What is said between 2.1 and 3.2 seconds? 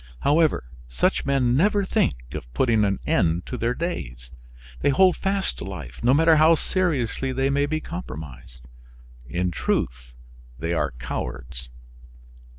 of putting an